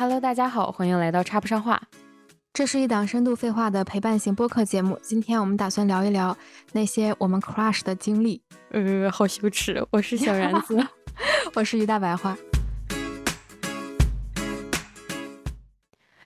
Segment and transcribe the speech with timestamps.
[0.00, 1.82] Hello，大家好，欢迎来到插不上话。
[2.52, 4.96] 这是一档深度废话的陪伴型播客节目。
[5.02, 6.38] 今天我们打算聊一聊
[6.70, 8.40] 那些我们 crush 的经历。
[8.70, 10.78] 呃，好羞耻，我是小然子，
[11.52, 12.38] 我是于大白话。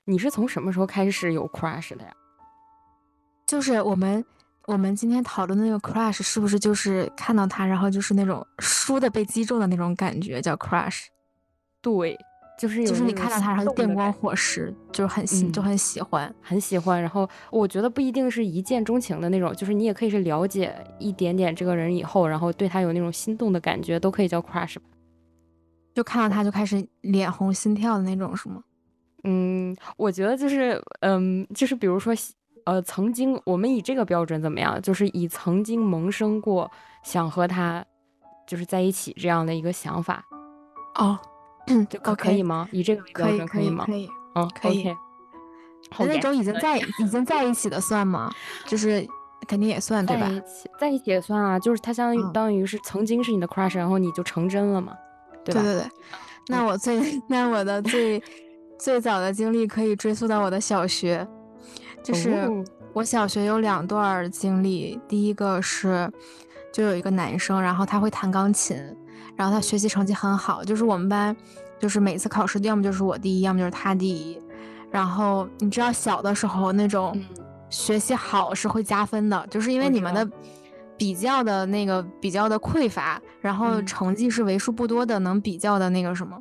[0.04, 2.12] 你是从什么时候开始有 crush 的呀？
[3.46, 4.22] 就是我们
[4.66, 11.06] 我们今天讨论的那个 crush，是不是就是看到他，然后就是那种输的被击中的那种感觉，叫 crush？
[11.80, 12.18] 对。
[12.58, 17.00] 就是就是你看到他，然后电光火石，就是很喜，就很喜欢，很喜欢。
[17.00, 24.76] 然后我觉得不一定是一见钟情的那种，就是你也可以是了解一点点这个人以后，然后对他有那种心动的感觉，都可以叫 crush。
[25.94, 28.62] 就看到他就开始脸红心跳的那种，是吗？
[29.24, 32.14] 嗯，我觉得就是，嗯，就是比如说，
[32.64, 34.80] 呃，曾经我们以这个标准怎么样？
[34.80, 36.70] 就是以曾经萌生过
[37.02, 37.84] 想和他
[38.46, 40.24] 就是在一起这样的一个想法。
[40.94, 41.18] 哦。
[41.68, 42.68] 嗯，就可可以吗？
[42.72, 43.84] 以这个为标准可以吗？
[43.86, 44.94] 可以，嗯，可以。
[45.98, 48.32] 那种已经在已经在一起的算吗？
[48.66, 49.06] 就是
[49.46, 50.26] 肯定也算，对吧？
[50.26, 51.58] 在一起，在一起也算啊。
[51.58, 54.94] 就是他相当于当于是曾经是你的 crush，然后你就成真了嘛，
[55.44, 55.62] 对吧？
[55.62, 55.90] 对对对。
[56.48, 58.22] 那我最 那我的最
[58.78, 61.26] 最早的经历可以追溯到我的小学，
[62.02, 62.48] 就是
[62.92, 64.98] 我小学有两段经历。
[65.06, 66.10] 第一个是，
[66.72, 68.76] 就有一个男生，然后他会弹钢琴。
[69.36, 71.36] 然后他学习成绩很好，就是我们班，
[71.78, 74.40] 就是每次考试要么就是我第一，要么就是他第一。
[74.90, 77.18] 然后你知道小的时候那种
[77.70, 80.28] 学习好是会加分的，就是因为你们的
[80.98, 86.38] 比较的那个比较的匮乏，然后成绩是为数不多的能比较的那个什么。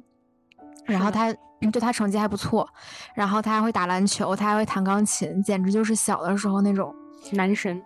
[0.86, 1.34] 然后他
[1.72, 2.68] 对他成绩还不错，
[3.16, 6.94] 然后他还会打篮球，他还会弹钢琴，简直就是小的时候那种
[7.32, 7.82] 男神。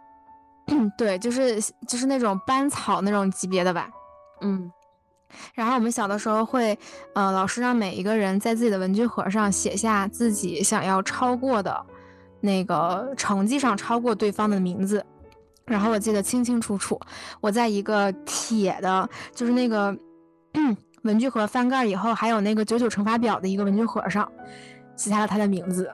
[0.98, 3.88] 对，就是就是那种班草那种级别的吧。
[4.42, 4.72] 嗯。
[5.54, 6.78] 然后我们小的时候会，
[7.14, 11.86] 呃，老师让每一个人在自己的文具盒上写下自己想要超过的，
[12.42, 15.06] 那个成绩上超过对方的名字。
[15.66, 17.00] 然后我记得清清楚楚，
[17.42, 19.98] 我在一个铁的，就是那个
[21.04, 24.32] 文具盒翻盖以后还有那个九九乘法表的一个文具盒上，
[24.96, 25.92] 写下了他的名字。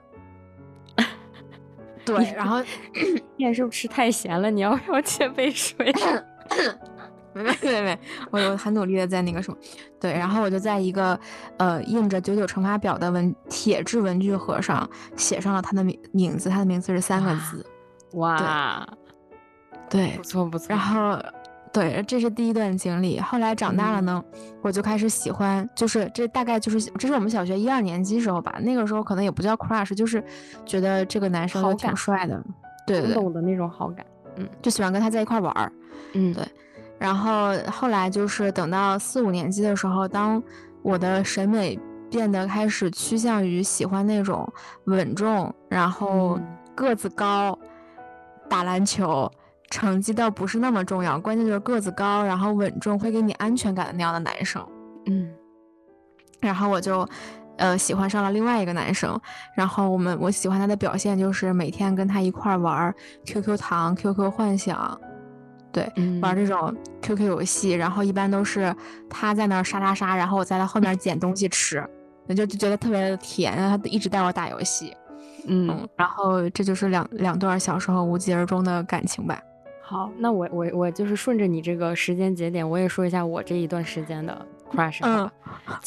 [2.04, 2.62] 对，然后
[2.92, 4.50] 今天是不是吃太咸了？
[4.50, 5.90] 你要不要接杯水？
[7.34, 7.98] 没没没没，
[8.30, 9.56] 我我很努力的在那个什么，
[9.98, 11.18] 对，然后我就在一个
[11.56, 17.64] 呃印着九九乘法表的文铁质文具盒上写上了他的名名字，他的名字是三个字，
[18.12, 18.86] 哇，
[19.88, 20.66] 对，不错不错。
[20.68, 21.18] 然后
[21.72, 23.18] 对，这是第一段经历。
[23.18, 24.22] 后来长大了呢，
[24.60, 30.22] 我就开始喜欢，就是这大概就是这是我们小学一二年级时候吧，那个时候可能也不叫 crush，就是
[30.66, 32.38] 觉得这个男生挺帅的，
[32.86, 34.04] 对对对，的那种好感，
[34.36, 35.72] 嗯，就喜欢跟他在一块玩儿，
[36.12, 36.46] 嗯，对。
[37.02, 40.40] 然后后来就是等到四五年级的时候，当
[40.82, 41.76] 我的审美
[42.08, 44.48] 变得开始趋向于喜欢那种
[44.84, 46.38] 稳重，然后
[46.76, 47.58] 个子高，
[48.48, 49.28] 打篮球，
[49.68, 54.64] 成绩倒不是那么重要，关键就是个子高，然后稳重，会给你安全感的那样的男生。
[55.06, 55.28] 嗯，
[56.40, 57.04] 然后我就，
[57.56, 59.20] 呃，喜欢上了另外一个男生。
[59.56, 62.94] 然后我们我喜欢他的表现就是每天跟他一块玩
[63.26, 65.00] QQ 糖、QQ 幻想。
[65.72, 65.90] 对，
[66.20, 68.74] 玩这种 QQ 游戏，然后一般都是
[69.08, 71.82] 他在那儿杀杀杀，然后我在他后面捡东西吃，
[72.28, 73.56] 就就觉得特别的甜。
[73.56, 74.94] 他一直带我打游戏，
[75.46, 79.40] 嗯，然后这就是两两段小时候无疾而终的感情吧。
[79.80, 85.00] 好，那我我我就是顺着你这个时间节点，我也说一下我这一段时间的 crush。
[85.02, 85.30] 嗯，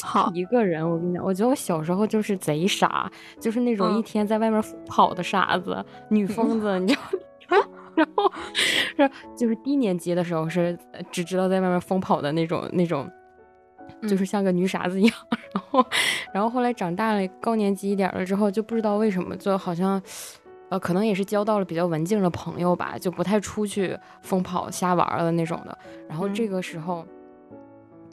[0.01, 3.09] 好，一个人，我跟你讲，我觉得我小时候就是贼傻，
[3.39, 7.57] 就是那种一天在外面跑的傻子，女疯子，你知道。
[7.95, 10.77] 然后是就是低年级的时候是
[11.11, 13.09] 只知道在外面疯跑的那种那种，
[14.03, 15.15] 就是像个女傻子一样。
[15.53, 15.85] 然后
[16.33, 20.01] 然后后来长大了高年级一点了之后就不知道为什么就好像
[20.69, 25.77] 呃可能也是交到了比较文静的朋友吧，就不太出去疯跑瞎玩了那种的。
[26.09, 27.05] 然后这个时候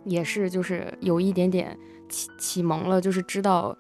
[0.04, 1.76] 也是就是有一点点
[2.08, 3.76] 启启蒙了，就是知道。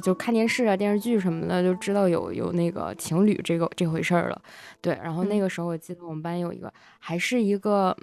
[0.00, 4.42] 就看电视啊、电视剧什么的，就知道有有那个情侣这个这回事儿了。
[4.80, 7.96] 对，然后那个时候我记得我们班有一个，还是一个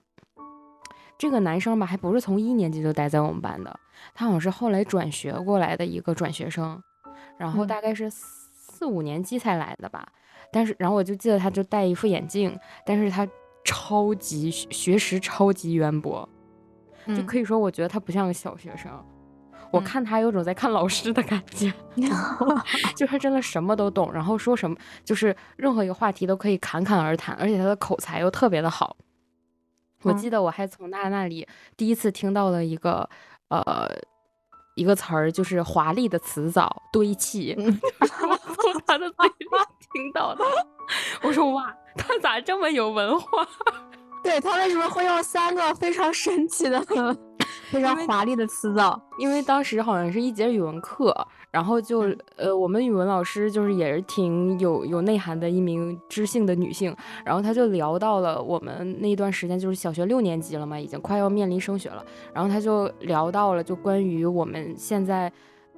[1.18, 3.80] 这个男生吧，还不是从一年级就待在我们班的，
[4.14, 6.82] 他好像是后来转学过来的一个转学生，
[7.38, 10.08] 然后大概是四五年级才来的吧。
[10.52, 12.56] 但是，然后我就记得他就戴一副眼镜，
[12.86, 13.28] 但是他
[13.64, 16.28] 超级学识超级渊博，
[17.08, 18.92] 就可以说我觉得他不像个小学生。
[19.74, 21.74] 我看他有种在看老师的感觉，
[22.96, 28.96] 就他真的什么都懂，然后说什么就是任何一个话题都可以侃侃而谈，而且他的口才又特别的好。
[30.04, 33.10] 我记得我还从他那里第一次听到了一个
[33.48, 33.90] 呃
[34.76, 39.46] 一个词儿，就是华丽的词藻堆砌， 我从他的嘴里
[39.92, 40.44] 听到的。
[41.24, 43.48] 我说哇，他咋这么有文化？
[44.24, 46.80] 对他为什么会用三个非常神奇的、
[47.74, 49.02] 非常华丽的辞藻？
[49.18, 51.16] 因为当时好像是一节语文课，
[51.52, 52.02] 然后就
[52.36, 65.32] 呃，我们语文老师就是也是挺有有内涵的一名知性的女性，然后她就聊到了我们那一段时间就是小学六年级了嘛，已经快要面临升学了，然后她就聊到了就关于我们现在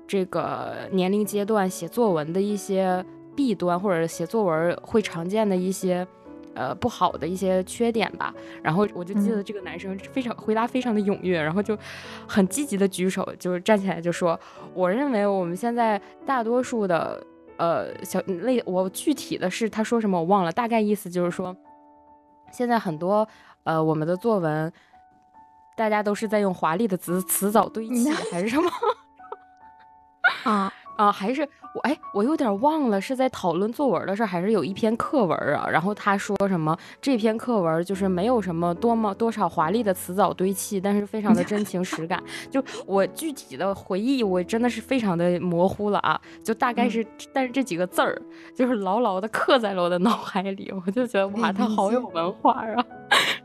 [0.06, 3.03] 这个年龄阶段写作文的一些
[3.36, 6.06] 弊端，或者写作文会常见的一些。
[6.55, 8.33] 呃，不好的一些缺点吧。
[8.63, 11.77] 然后我就记得这个男生非常回答非常的踊跃，然后就
[12.27, 14.39] 很积极的举手，就是站起来就说
[14.73, 17.21] ：“我认为我们现在大多数的
[17.57, 21.55] 呃小类，我具体的是他说什么我忘了，大概意思就是说，
[22.51, 23.27] 现在很多
[23.63, 24.71] 呃我们的作文，
[25.75, 28.71] 大家都是在用华丽的词词藻堆砌，还是什么？
[30.51, 31.42] 啊。”啊，还是
[31.74, 35.68] 我哎，我有点忘了是在讨论作文的事儿，还是有一篇课文啊？
[35.69, 36.77] 然后他说什么？
[37.01, 42.21] 这篇课文就是没有什么多么多少华丽的词藻堆砌，但是非常的真情实感。
[42.50, 46.19] 就我具体的回忆，我真的是非常的模糊了啊！
[46.44, 48.21] 就大概是，但是这几个字儿
[48.56, 50.74] 就是牢牢的刻在了我的脑海里。
[50.86, 52.86] 我就觉得哇，他好有文化啊！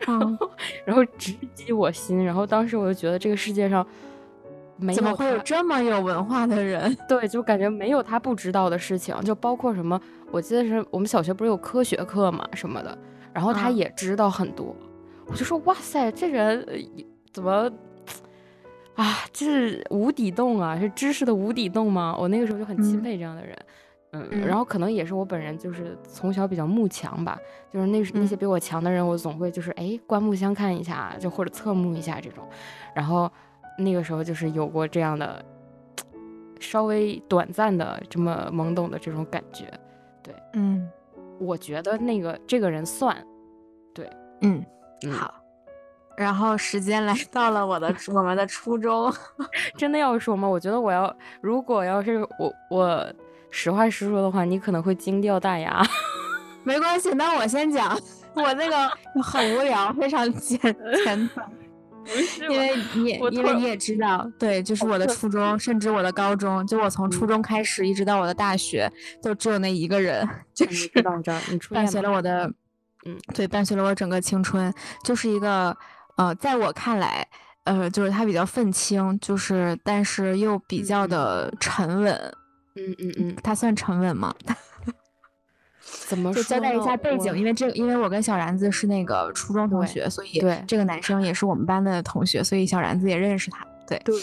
[0.06, 0.50] 然后，
[0.86, 2.24] 然后直击我心。
[2.24, 3.84] 然后当时我就觉得这个世界上。
[4.94, 6.96] 怎么会有这么有文化的人？
[7.08, 10.00] 对，就感觉没有他不知道的事情，就包括什么，
[10.30, 12.96] 我记得是我们小学不是有科学课嘛什么的，
[13.32, 14.74] 然后他也知道很多，
[15.26, 16.66] 我就说哇塞，这人
[17.32, 17.70] 怎么
[18.94, 22.16] 啊，这是无底洞啊，是知识的无底洞吗？
[22.18, 23.56] 我那个时候就很钦佩这样的人，
[24.12, 27.38] 嗯，然后可能也是我本人就是从小比较慕强吧，
[27.72, 32.44] 就是那那些比我强的人，我总会就是哎刮目相看一下，就或者侧目一下这种，
[32.94, 33.30] 然后。
[33.80, 35.44] 那个时候就是有过这样的
[36.60, 39.64] 稍微短暂的这么懵懂的这种感觉，
[40.22, 40.88] 对，嗯，
[41.38, 43.16] 我觉得那个这个人算，
[43.94, 44.08] 对，
[44.42, 44.64] 嗯，
[45.10, 45.34] 好，
[46.16, 49.12] 然后时间来到了我的我们的初中，
[49.76, 50.46] 真的要说吗？
[50.46, 53.12] 我觉得我要如果要是我我
[53.50, 55.82] 实话实说的话，你可能会惊掉大牙，
[56.62, 57.98] 没关系，那我先讲，
[58.34, 58.88] 我那个
[59.22, 60.58] 很无聊，非常 简
[61.04, 61.50] 简短。
[62.40, 68.90] 因为你也因为你也知道，对，就是我的初中，甚至我的高中，就我从初中开始一直到我的大学，
[69.22, 70.88] 就只有那一个人，就是
[71.70, 72.52] 伴随了我的，
[73.06, 74.72] 嗯，对，伴随了我整个青春，
[75.04, 75.76] 就是一个，
[76.16, 77.26] 呃，在我看来，
[77.64, 82.14] 呃，就是他比较愤青，就是但是又比较的沉稳，
[82.76, 84.34] 嗯嗯嗯，他算沉稳吗？
[85.82, 87.36] 怎么就交代一下背景？
[87.36, 93.66] 因为这，因为我跟小然子是那个初中同学，所以这个男生也是我们班的同学，所以小然子也认识他。
[93.86, 94.14] 对对，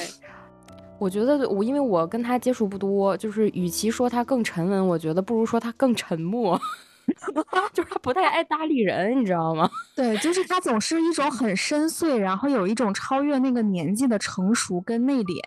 [0.99, 6.59] 我觉得我因为我跟他接触不多，就是与其说他更沉稳，我觉得不如说他更沉默，
[7.73, 9.69] 就是他不太爱搭理人，你知道吗？
[9.95, 15.41] 对，就是他总是一种很深邃，然后有一种超越那个年纪的成熟跟内敛。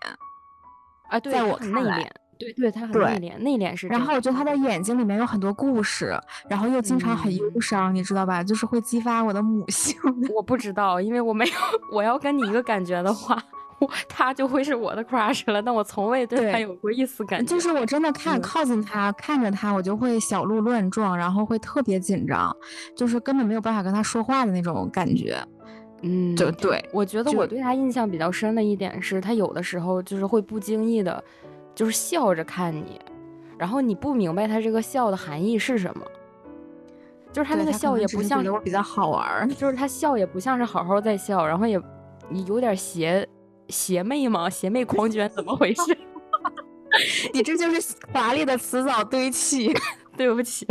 [1.09, 2.11] 啊，对，在我看来。
[2.41, 3.87] 对对，他很内敛，内敛是。
[3.87, 8.43] 然后我觉得他的眼睛里面有很多故事，然后又经常很忧伤，你知道吧？
[8.43, 9.95] 就是会激发我的母性。
[10.35, 11.53] 我不知道，因为我没有。
[11.93, 13.41] 我要跟你一个感觉的话，
[14.09, 15.63] 他就会是我的 crush 了。
[15.63, 17.47] 但我从未对他有过一丝感觉。
[17.47, 22.55] 就是我真的看靠近他，看着他，我就会小鹿乱撞，然后会特别紧张，
[22.97, 25.37] 就是根本没有办法跟他说话的那种感觉。
[26.03, 26.83] 嗯，就对。
[26.93, 31.23] 我觉得我对他印象比较深的一点是他有的时候就是会不经意的。
[31.81, 33.01] 就是笑着看你，
[33.57, 36.05] 然后你不明白他这个笑的含义是什么。
[37.33, 41.81] 就是他那个笑也不像我比较好玩，就是他笑也不像是好好在笑，然后也
[42.29, 43.27] 你有点邪
[43.71, 44.51] 邪魅吗？
[44.51, 45.97] 邪魅狂狷怎么回事？
[47.33, 49.73] 你这就是华丽的词藻堆砌。
[50.19, 50.67] 对不起，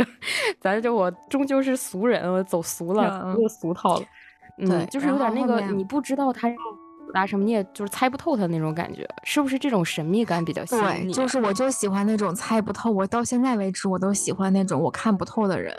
[0.60, 4.04] 咱就我终究是俗人，我走俗了，又俗套了。
[4.58, 6.48] 对，就是有点那个，你不知道他
[7.14, 7.20] 要。
[7.20, 11.12] 拉什么你也就是猜不透他那种感觉，是不是这种神秘感比较吸引你？
[11.12, 12.90] 对，就是我就喜欢那种猜不透。
[12.90, 15.76] 我到现在为止，我都喜欢那种我看不透的人。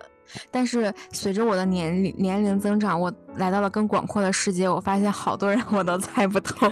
[0.49, 6.71] 但是随着我的年龄年龄增长，我来到了更广阔的世界，我发现好多人我都猜不透。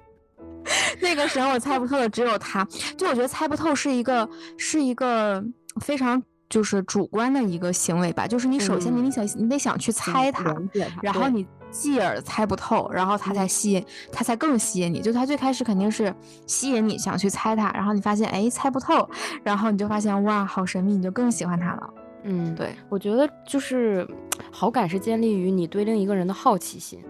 [1.00, 2.66] 那个时候我猜不透的只有他。
[2.96, 5.44] 就我觉得猜不透是一个是一个
[5.80, 8.26] 非常就是主观的一个行为吧。
[8.26, 10.54] 就是你首先你你想你得想去猜他，
[11.02, 11.46] 然后你。
[11.70, 15.00] 继而猜不透，然后他才吸引，他才更吸引你。
[15.00, 16.14] 就他最开始肯定是
[16.46, 19.08] 吸引你想去猜他，然后你发现哎猜不透，
[19.42, 21.94] 然后你就发现哇好神秘，你就更喜欢他了。
[22.24, 24.06] 嗯，对，我觉得就是
[24.50, 27.02] 好感是建立于你对另一个人的好奇心。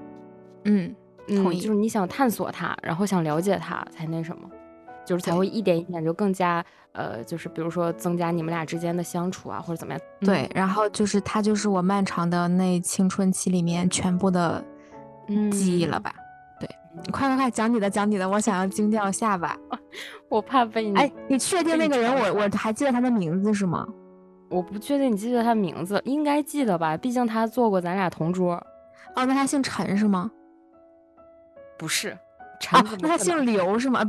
[0.64, 0.94] 嗯，
[1.26, 4.48] 同意，就是你想探索他，然后想了解他才那什么。
[5.10, 10.00] 就是才会一点一点就更加呃，就是比如说增加你们俩之间的相处啊，或者怎么样。
[10.20, 14.64] 对，然后就是他就是我漫长的那青春期里面全部的
[15.50, 16.14] 记忆了吧？
[16.60, 16.68] 对，
[17.10, 19.58] 快快快讲你的，讲你的，我想要惊掉下巴。
[20.30, 23.84] 我怕被你哎，你确定那个人我我还记得他的名字是吗？
[24.48, 26.96] 我不确定你记得他名字，应该记得吧？
[26.96, 28.54] 毕竟他坐过咱俩同桌。
[29.16, 30.30] 哦，那他姓陈是吗？
[31.76, 32.16] 不是，
[32.60, 32.80] 陈。
[33.00, 34.08] 那他姓刘是吗？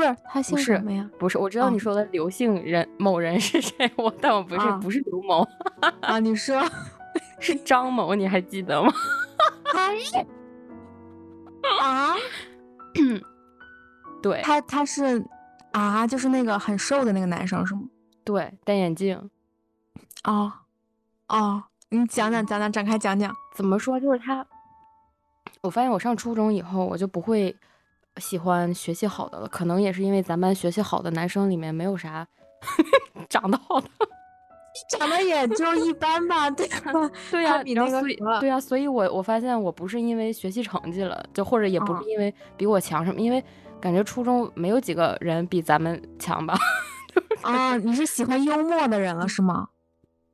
[0.00, 1.08] 不，是，他姓什么呀？
[1.18, 5.46] 不是，我知道你说的刘姓人某人是谁，我但我不是，不是刘某。
[6.00, 6.62] 啊，你说
[7.38, 8.92] 是张某，你还记得吗？
[11.80, 12.14] 啊？
[14.22, 15.22] 对，他他是
[15.72, 17.82] 啊，就是那个很瘦的那个男生是吗？
[18.24, 19.30] 对，戴眼镜。
[20.24, 20.52] 哦，
[21.28, 23.34] 哦，你讲讲，讲讲，展开讲讲。
[23.54, 23.98] 怎么说？
[23.98, 24.46] 就是他，
[25.62, 27.54] 我发现我上初中以后，我就不会
[28.20, 29.48] 喜欢学习好的了。
[29.48, 32.26] 可能也是因为咱班学习好的男生里面没有啥
[33.28, 33.88] 长得好的，
[34.90, 37.10] 长得也就一般吧，对吧？
[37.30, 38.02] 对呀，比那个
[38.40, 43.42] 对呀，所以我我发现我不是因为学习成绩了，就或者也不是因为比我强什么，因为
[43.80, 46.56] 感觉初中没有几个人比咱们强吧。
[47.42, 49.68] 啊，你是喜欢幽默的人了是吗？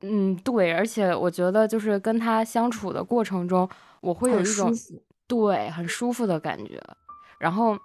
[0.02, 3.68] 嗯，对，而且我觉得就是跟他相处的过程中，
[4.00, 4.70] 我会有一种
[5.26, 6.82] 对很舒服的感觉。
[7.38, 7.76] 然后，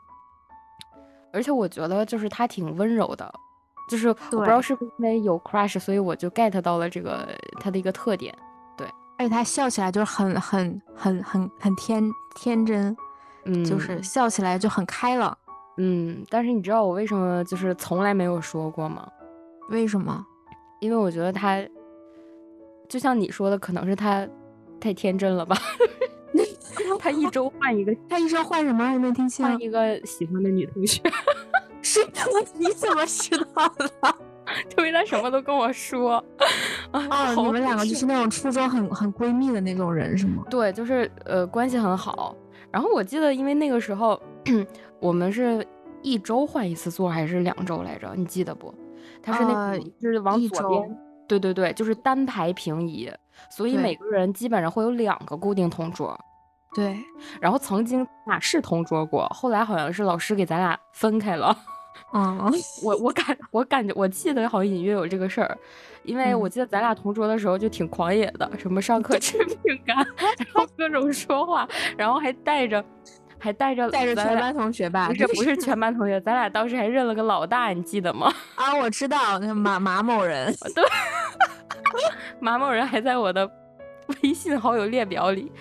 [1.31, 3.31] 而且我觉得就是他挺温柔的，
[3.89, 7.27] 就是我不知道是不是因为有 crush，所以我就 get 到了这个
[7.60, 8.36] 他的一个特点。
[8.77, 12.03] 对，而且他笑起来就是很很很很很天
[12.36, 12.96] 天真，
[13.46, 15.38] 嗯，就是笑起来就很开朗。
[15.77, 19.10] 嗯，但是你知道我为什么就是从来没有说过吗？
[19.70, 20.25] 为什么？
[20.79, 21.62] 因为我觉得他。
[22.89, 24.27] 就像你说的，可能是他
[24.77, 25.55] 太天真了吧？
[27.01, 28.93] 他一周换一个，他一周换什么？
[28.93, 29.43] 我没听清。
[29.43, 31.01] 换一个喜欢的女同学。
[31.81, 32.22] 是的，
[32.60, 33.89] 你怎么知道的？
[34.77, 36.24] 因为他什么都跟我说。
[36.91, 40.43] 哦，你们两个就是那种初中很很闺蜜的那种人是吗？
[40.50, 42.36] 对，就是呃关系很好。
[42.70, 44.22] 然后我记得，因为那个时候
[45.00, 45.65] 我们是
[46.03, 48.13] 一周换一次座，还是两周来着？
[48.15, 48.74] 你记得不？
[49.24, 50.98] 他是那种就是往左边。
[51.27, 53.10] 对对对，就是单排平移，
[53.50, 56.20] 所以每个人基本上会有两个固定同桌。
[56.74, 57.04] 对，
[57.40, 61.56] 然后曾经俩是同桌过，后来好像是老师给咱俩分开了。
[62.13, 62.51] 嗯，
[62.84, 65.58] 我我感我感觉我记得好像隐约有这个事儿，
[66.04, 72.84] 因为我记得咱俩同桌的时候就挺狂野的，什么上课 吃饼干，然后各种说话，然后还带着。
[73.44, 75.08] 还带着带着全班同学吧？
[75.08, 78.32] 不是不是全班同学，咱俩当时还认了个老大，你记得吗？
[78.54, 80.56] 啊，我知道，那马马某人。
[80.75, 80.84] 对，
[82.40, 83.50] 马某人还在我的
[84.22, 85.51] 微信好友列表里。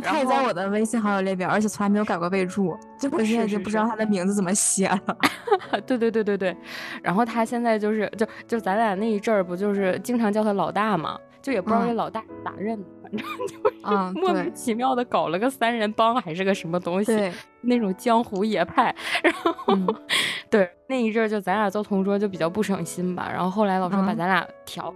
[0.00, 2.76] 他也在我的微信好友列表，而且从来没有改过备注。
[2.98, 5.00] 就我现在就不知道他的名字怎么写了。
[5.86, 6.56] 对对对对对。
[7.02, 11.18] 然后他现在就是就就咱俩那一阵儿不就是经常叫他老大嘛？
[11.42, 12.88] 就也不知道这老大咋认的。
[13.02, 13.84] 反正就是
[14.18, 17.30] 莫名其妙的搞了个三人帮，还是个什么东西？
[17.60, 18.94] 那种江湖野派。
[19.22, 19.76] 然后，
[20.48, 23.28] 对那一阵儿就咱俩做同桌就比较不省心吧。
[23.30, 24.92] 然后后来老师把咱俩调，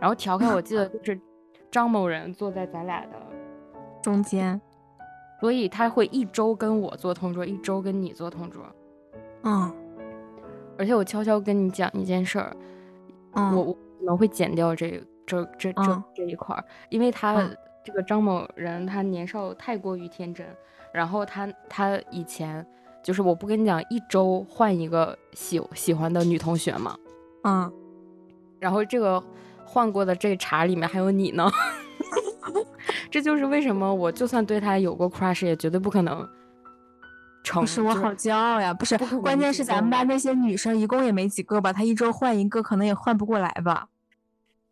[0.00, 1.20] 然后调开，我记得就是
[1.70, 3.10] 张某人坐在咱俩的
[4.02, 4.60] 中间，
[5.40, 8.62] 所以他会一周跟我做同桌，一周跟你做同桌。
[9.42, 9.72] 嗯，
[10.78, 12.56] 而且我悄悄跟你讲一件事儿，
[13.32, 15.04] 我我可能会剪掉这个。
[15.28, 17.46] 这这这这一块儿，因为他
[17.84, 20.46] 这个张某人，他年少太过于天真，
[20.90, 22.66] 然后他他以前
[23.02, 26.96] 就是我不跟你讲，一周换一个喜喜欢的女同学嘛，
[27.44, 27.70] 嗯，
[28.58, 29.22] 然后这个
[29.66, 31.46] 换过的这茬里面还有你呢，
[33.10, 36.26] 这就是为什么我就算对他有过 crush，也绝对不可能
[37.42, 37.62] 成。
[37.62, 43.88] 不是我好骄傲呀，不是，关键是咱们班那些女生一共也没几个吧，他一周换一个，可能也换不过来吧。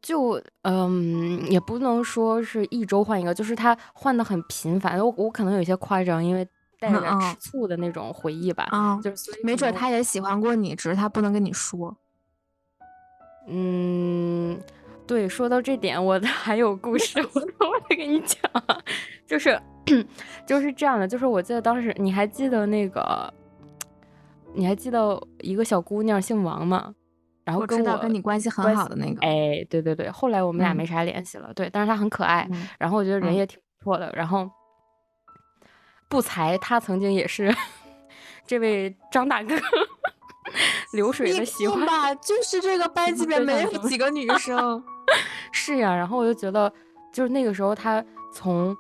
[0.03, 4.99] 就嗯，也不能说是一周换一个，就是他换的很频繁。
[4.99, 6.47] 我我可能有些夸张，因为
[6.79, 8.69] 带着吃醋的那种回忆吧。
[8.71, 11.97] 啊，就是没准他也喜欢过你，只是他不能跟你说。
[13.49, 14.61] 嗯，
[15.07, 18.39] 对，说到这点，我 还有故事，我 我得跟你讲，
[19.27, 19.61] 就是
[20.47, 23.33] 就是这样的，就是我记得当时你还记得那个，
[24.55, 26.95] 你还记得一个小姑娘姓王吗？
[27.45, 34.51] 然后跟我跟你关系很好的那个，哎，对对对，后来我们俩没啥联系了，对，但是她很可爱，然后我觉得人也挺不错的，然后
[36.09, 37.55] 不才他曾经也是
[38.45, 39.55] 这位张大哥
[40.93, 44.83] 流水的喜欢吧，就是这个班级里面没有几个女生，
[45.53, 46.73] 是呀，然后我就觉得
[47.13, 48.77] 就是那个时候他从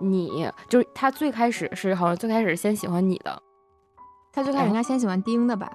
[0.00, 3.42] 你就是他最开始是好像最开始先喜欢你的，
[4.32, 5.70] 他最开始应该先喜欢丁的吧。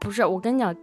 [0.00, 0.74] 不是，我跟你讲，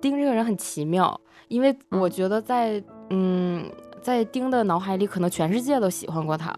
[0.00, 3.70] 丁这个人很奇妙，因为我觉得在嗯，
[4.02, 6.52] 在丁的脑海里，可能全世界都喜欢过他，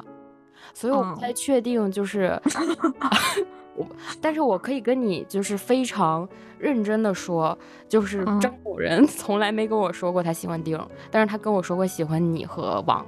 [0.72, 2.40] 所以我不太确定，就是
[3.76, 3.86] 我，
[4.20, 7.56] 但是我可以跟你就是非常认真的说，
[7.88, 10.78] 就是张某人 从来没跟我说过他喜欢丁，
[11.10, 13.04] 但是他跟我说过喜欢你和王。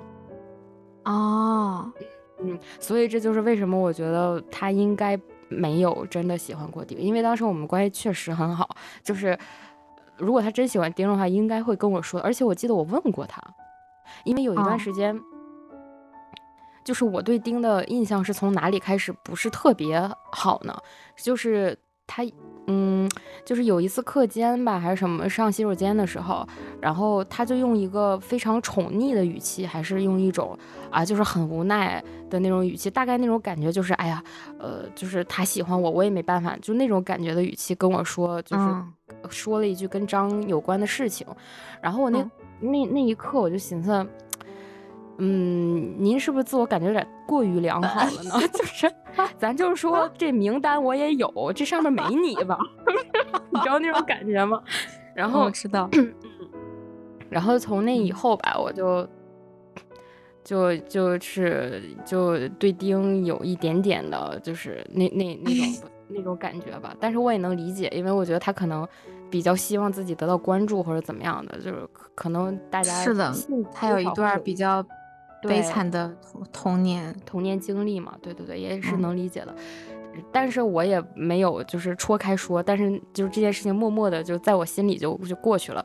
[1.04, 1.92] 哦，
[2.40, 8.68] 嗯，所以这就是为什么我觉得他应该没有真的喜欢过丁，因为当时我们关系确实很好，
[9.02, 9.38] 就是
[10.16, 12.18] 如果他真喜欢丁的话，应该会跟我说。
[12.20, 13.42] 而且我记得我问过他，
[14.24, 15.20] 因为有一段时间，
[16.84, 20.00] 就是我对丁的印象是从哪里开始不是特别
[20.30, 20.76] 好呢？
[21.16, 21.76] 就是
[22.06, 22.24] 他。
[22.66, 23.06] 嗯，
[23.44, 26.48] 就是有一次课间吧，还是什么上洗手间的时候，
[26.80, 30.58] 然后他就用一个非常宠溺的语气，还是用一种
[30.90, 34.24] 啊，就是很无奈的那种语气，大概那种感觉就是，哎呀，
[34.58, 38.64] 呃，就是他喜欢我，我也没办法，就那种感觉的语气跟我说，就是
[39.28, 41.26] 说了一句跟张有关的事情，
[41.82, 42.18] 然后我那
[42.60, 44.06] 那那一刻我就寻思。
[45.18, 48.32] 嗯，您是不是自我感觉有点过于良好了呢？
[48.52, 48.92] 就是，
[49.38, 52.58] 咱就是说这名单我也有，这上面没你吧？
[53.50, 54.60] 你知道那种感觉吗？
[55.14, 55.88] 然后我知道，
[57.30, 59.06] 然后从那以后吧，我就
[60.42, 66.92] 就就是就对丁有一点点的，就是那那那种那种感觉吧。
[66.98, 68.86] 但是我也能理解，因为我觉得他可能
[69.30, 73.32] 比较希望自己得到关注或者怎么样的，就是可能大家是的，
[73.72, 74.84] 他有一段比较。
[75.48, 79.54] 悲惨的童童年童年经历嘛，对对对，也是能理解的。
[80.30, 85.84] 但是我也没有就是戳开说，但是就是这件事情默默的就在我心里就就过去了。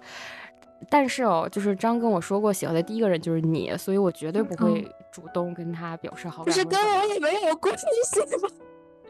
[0.90, 6.46] 但是哦，就是张跟我说过喜欢的第一个人就是你，所以我绝对不会主动跟他表示好感。
[6.46, 7.86] 不是跟我也没有关系
[8.42, 8.50] 吗？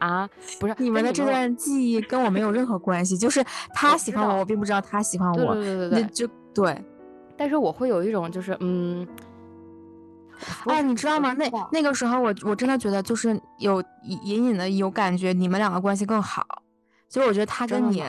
[0.00, 5.54] 啊，不是，你们的这段记忆跟我没有任何关系，就是他喜欢我，我并不知道他喜欢我。
[5.54, 6.82] 对对对对，就对。
[7.36, 9.06] 但是我会有一种就是嗯。
[10.66, 11.34] 哎，你知道吗？
[11.34, 16.46] 那那个时候，我我真的觉得就是有隐隐的有感觉，你们两个关系更好。
[17.08, 18.04] 所以我觉得他跟你，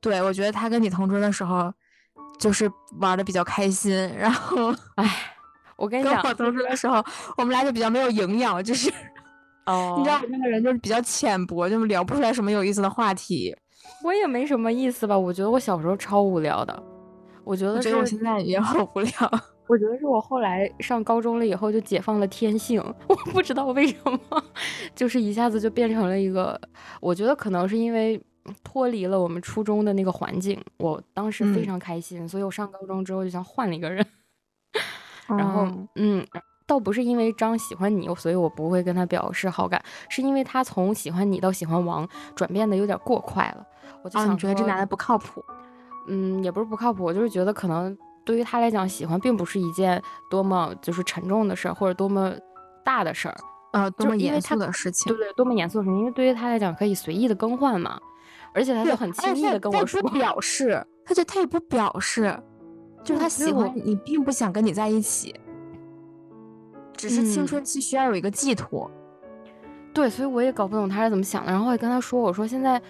[0.00, 1.72] 对我觉得他跟你同桌的时候，
[2.38, 3.92] 就是玩的比较开心。
[4.16, 5.34] 然后，哎，
[5.76, 7.04] 我跟你讲，跟我同桌的时候，
[7.36, 8.88] 我们俩就比较没有营养，就是
[9.66, 13.54] 哦， 你知道我那个人就是比较浅薄，就聊不出来什么有意思的话题。
[14.04, 15.18] 我也没什么意思吧？
[15.18, 16.82] 我觉得我小时候超无聊的。
[17.44, 19.10] 我觉得，觉得我现在也好无聊。
[19.68, 23.96] 我觉得是我后来上高中了以后就解放了天性， 我不知道为什
[24.30, 24.44] 么，
[24.94, 26.60] 就是一下子就变成了一个。
[27.00, 28.20] 我觉得可能是因为
[28.62, 34.06] 脱离了我们初中的那个环境，我当时非常开心，所以我上高中之后就像换了一个人。
[35.26, 36.24] 然后，嗯，
[36.64, 43.66] 倒不是因为张喜欢你，所以我不会跟他表示好感，是因为他从喜欢你到喜欢王转变的有点过快了。
[44.02, 45.44] 我就想觉得这男的不靠谱。
[46.06, 47.98] 嗯，也不是不靠谱，我就是觉得可能。
[48.26, 52.34] 对于他来讲，喜欢并不是一件多么就是沉重的事儿，或者多么
[52.84, 53.36] 大的事儿，
[53.72, 55.10] 呃，多么严肃的事情。
[55.14, 57.98] 对对，多么严肃的事情，因为对于他来讲，可以随意的更换嘛。
[58.52, 62.36] 而且他就很轻易的跟我说，不表示，他就他也不表示，
[63.04, 65.32] 就是他喜欢你，并不想跟你在一起，
[66.96, 68.90] 只是青春期需要有一个寄托。
[69.94, 71.52] 对，所以我也搞不懂他是怎么想的。
[71.52, 72.82] 然后我也跟他说，我说现在。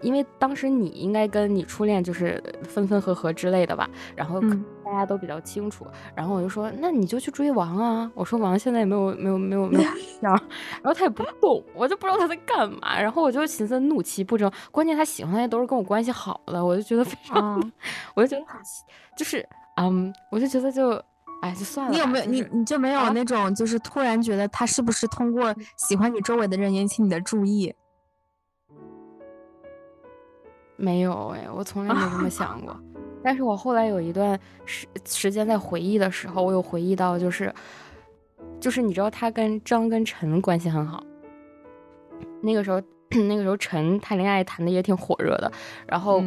[0.00, 4.40] 因为当时你应该跟你初恋就是分分合合之类的吧，然后
[4.90, 9.90] 大家都比较清楚，然后我就说那你就去追王啊，我说王现在也没有没有没有没有
[10.22, 10.34] 然
[10.84, 17.72] 后他也不动，我就不知道他在干嘛，然后我就寻思怒其不争，关键他喜欢的都是跟我关系好的，我就觉得非常，
[18.14, 18.58] 我就觉得很
[19.14, 19.46] 就是
[19.76, 20.90] 嗯，我就觉得就
[21.42, 27.74] 哎就算了，你有没有你你就没有那种就是突然觉得他是不是通过喜欢你周围的人引起你的注意？
[30.76, 32.74] 没有哎，我从来没这么想过。
[33.22, 37.52] 但是我后来有一段时时间在回忆的时候，我有回忆到，就是，
[38.60, 41.02] 就是你知道他跟张跟陈关系很好。
[42.40, 42.80] 那个时候，
[43.28, 45.50] 那个时候陈谈恋爱谈的也挺火热的。
[45.86, 46.22] 然后，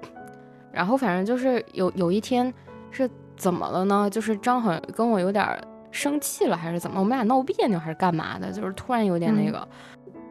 [0.72, 2.52] 然后反正就是有有一天
[2.90, 4.08] 是怎么了呢？
[4.10, 5.46] 就是张很跟我有点
[5.90, 6.98] 生气了，还是怎么？
[7.00, 8.50] 我们俩闹别扭还是干嘛的？
[8.50, 9.66] 就是突然有点那个，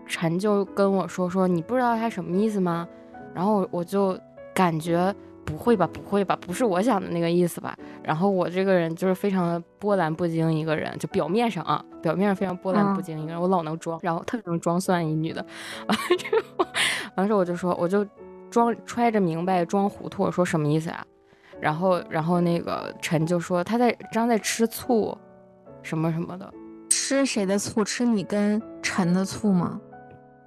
[0.07, 2.87] 陈就跟我说说，你不知道他什么意思吗？
[3.33, 4.17] 然后我就
[4.53, 5.13] 感觉
[5.45, 7.75] 不会吧，不会吧，不是我想的那个意思吧。
[8.03, 15.45] 然后我这个人就是非常的波澜不惊一个人，就表面上啊，表面上非常波澜不惊一个人，我老能装，然后特别能装蒜一女的。
[17.15, 18.05] 完事我就说，我就
[18.49, 21.05] 装揣着明白装糊涂，我说什么意思啊？
[21.59, 25.17] 然后然后那个陈就说他在张在吃醋，
[25.81, 26.51] 什么什么的，
[26.89, 27.83] 吃谁的醋？
[27.83, 29.79] 吃你跟陈的醋吗？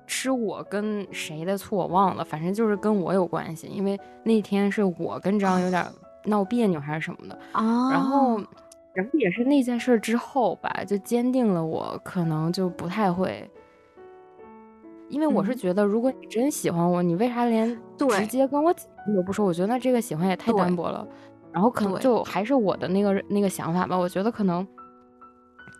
[0.07, 5.85] 吃我跟谁的醋我忘了，反正就是跟我有关系，因为那天是我跟张有点
[6.25, 7.39] 闹别扭还是什么的。
[7.53, 8.39] 啊，然后，
[8.93, 13.49] 然后也是那件事之后吧，就坚定了我可能就不太会，
[15.09, 17.77] 因为我是觉得，如果你真喜欢我，你为啥连
[18.19, 18.73] 直接跟我
[19.15, 19.45] 都不说？
[19.47, 21.07] 我觉得那这个喜欢也太单薄了。
[21.53, 24.67] 然后可能就还是我的那个那个想法吧，我觉得可能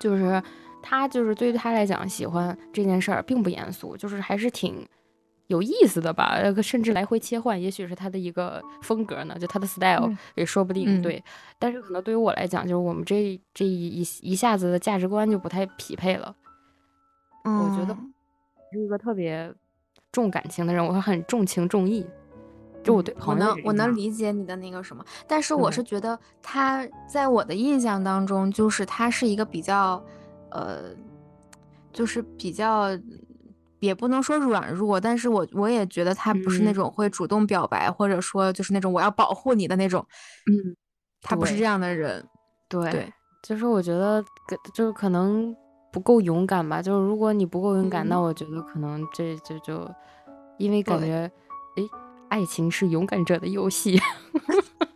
[0.01, 0.43] 就是
[0.89, 4.87] 他就是对于他来讲，喜欢这件事儿并不严肃，就是还是挺
[5.49, 11.03] 有意思的吧，甚至来回切换，也许是他的一个风格呢，就他的 style 也说不定。
[11.03, 11.21] 对，
[11.59, 16.33] 但是可能对于我来讲，就是我们这这一一下子的价值观就不太匹配了。
[17.43, 17.97] 我觉得
[18.73, 19.53] 是一个特别
[20.13, 22.07] 重感情的人，我会很重情重义。
[22.85, 30.01] 就我对，我能我能理解你的那个什么，但是我是觉得他在我的印象当中，就是他是一个比较，
[30.51, 30.95] 呃，
[31.93, 32.89] 就是比较，
[33.81, 40.07] 也不能说软弱，但是我我也觉得他不是那种会主动表白，或者说就是那种我要保护你的那种，
[40.47, 40.77] 嗯，
[41.23, 42.27] 他不是这样的人，
[42.69, 44.25] 对，就是我觉得
[44.75, 45.55] 就是可能
[45.93, 49.91] 不够勇敢吧，就是如果你不够勇敢，那我觉得可能这就就
[50.59, 51.31] 因为感觉，
[51.77, 51.83] 哎。
[52.29, 53.97] 爱情是勇敢者的游戏，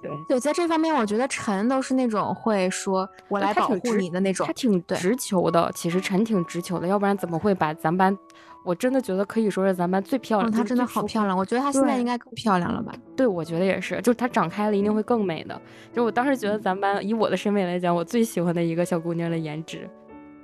[0.00, 5.70] 对对，在这方面，我觉得陈都是那种会说“我来保护你的”那种，他挺直球的。
[5.74, 8.16] 其实陈挺直球的，要不然怎么会把咱班？
[8.64, 10.50] 我真的觉得可以说是咱班最漂亮。
[10.52, 12.92] 她真的好漂亮，我觉得她现在应该更漂亮了吧？
[13.16, 15.60] 对，我觉得也是，就是她长开了一定会更美的。
[15.92, 19.88] 就我当时觉得咱班以我的审美来讲，我最喜欢的一个小姑娘的颜值，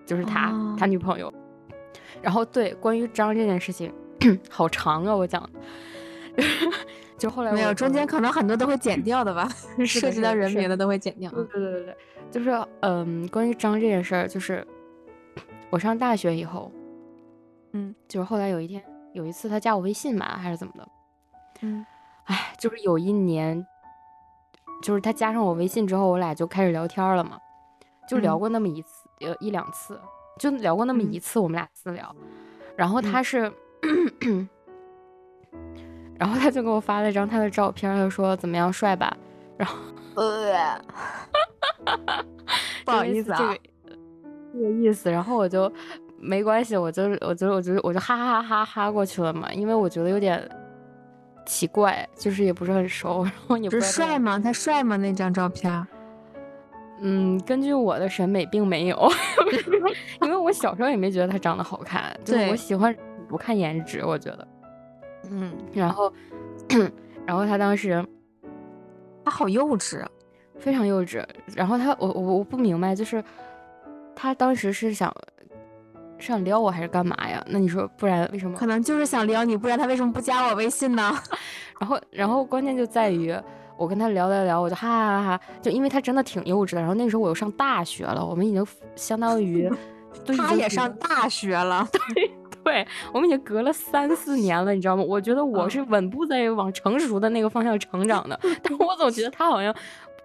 [0.07, 1.33] 就是她，她女朋友。
[2.23, 3.93] 然后对，关于张这件事情。
[4.49, 5.47] 好长啊，我讲，
[7.16, 9.48] 就后来没有中间可能很多都会剪掉的吧，
[9.87, 11.31] 涉及到人名的都会剪掉。
[11.31, 11.96] 对对对对，
[12.31, 12.50] 就是
[12.81, 14.66] 嗯，关于张这件事儿，就是
[15.70, 16.70] 我上大学以后，
[17.72, 20.88] 嗯，就是后来有一天有一次他加我微信嘛，还是怎么的，
[21.62, 21.87] 嗯，
[22.24, 23.64] 哎，就是有一年，
[24.83, 27.38] 就是他加上我微信之后，我俩就开始聊天了嘛，
[28.09, 30.00] 就聊过那么一次呃一两次，
[30.38, 32.14] 就聊过那么一次，我们俩私聊，
[32.77, 33.53] 然后他是。
[36.18, 39.14] 然后他就给我发了一张他的照片，他说怎么样帅吧？
[39.57, 39.77] 然后
[40.16, 40.81] 呃，
[42.85, 43.59] 不好意思啊，这个
[44.53, 45.11] 这个意思。
[45.11, 45.70] 然后我就
[46.18, 50.48] 没关系，我就我就我就我就哈哈哈哈过去了嘛，因为我觉得有点
[51.46, 53.24] 奇怪，就是也不是很熟。
[53.24, 54.38] 然后你不是帅吗？
[54.38, 54.96] 他帅吗？
[54.96, 55.87] 那张照片？
[57.00, 59.11] 嗯，根据我的审美，并没有，
[60.22, 62.16] 因为我小时候也没觉得他长得好看。
[62.24, 62.96] 对我喜欢。
[63.27, 64.46] 不看颜值，我觉得，
[65.31, 66.13] 嗯，然后，
[67.27, 68.05] 然后他当时，
[69.25, 70.05] 他好幼稚，
[70.59, 71.25] 非常幼稚。
[71.55, 73.23] 然后他，我我我不明白，就是
[74.15, 75.15] 他当时是想
[76.19, 77.45] 是想撩我还是干嘛呀？
[77.49, 78.57] 那你说，不然为什么？
[78.57, 81.13] 可能就是想撩你，不然他为什么不加我微信呢？
[81.81, 83.35] 然后，然后关键就在于
[83.77, 86.81] 我跟他聊聊聊，我就哈哈哈哈，就因为他真的挺幼稚的。
[86.81, 89.69] 然后那个时候我又上大学了，我们已经相当于
[90.39, 92.31] 他也上大学了，对。
[92.64, 95.03] 对我们已经隔了三四 年了，你知道吗？
[95.03, 99.74] 我觉得我是稳步在往成熟的那个方向成长的， 但我总觉得他好像，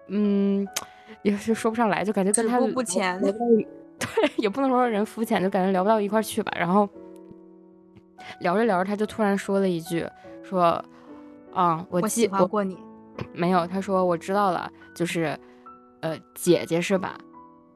[0.08, 0.66] 嗯，
[1.22, 6.50] 也是说不上来，就感觉跟他不浅， 对，也不能说人肤浅，就感觉聊不到一块去吧。
[6.56, 6.88] 然后
[8.40, 10.06] 聊着聊着，他就突然说了一句，
[10.42, 10.82] 说
[11.52, 12.78] ：“啊，我喜欢过你。”
[13.34, 15.38] 没有，他说我知道了，就是
[16.00, 17.18] 呃，姐姐是吧？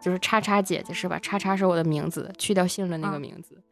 [0.00, 1.18] 就是叉叉姐姐是吧？
[1.20, 3.54] 叉叉是我的名字，去掉姓的那个名字。
[3.56, 3.62] 嗯，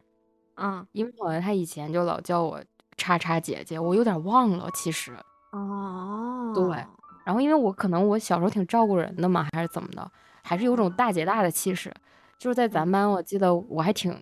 [0.91, 2.61] 因为好像他以前就老叫我
[2.97, 5.11] 叉叉姐姐，我有点忘了其实。
[5.51, 6.65] 哦，对，
[7.23, 10.11] 然后因为我可能我小时候挺照顾人的嘛，还是怎么的，
[10.41, 11.93] 还是有种大姐大的气势。
[12.37, 14.15] 就是在咱班，我记得我还挺，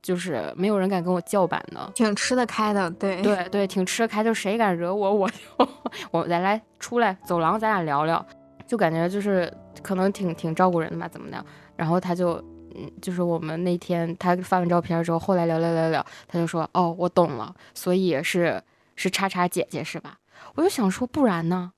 [0.00, 2.90] 就是没有人敢跟我叫板的，挺吃得开的。
[2.92, 5.68] 对对对，挺吃得开，就谁敢惹我，我就
[6.10, 8.24] 我咱来出来走廊，咱俩聊聊，
[8.66, 11.44] 就感觉就是可能挺挺照顾人的嘛，怎么的。
[11.76, 12.42] 然后他就。
[12.76, 18.62] 嗯，就是我们那天他发完照片之后，后来聊聊聊聊，他就说：“哦，我懂了，所以是
[18.96, 20.18] 是叉叉姐姐是吧？”
[20.54, 21.72] 我就想说，不然呢？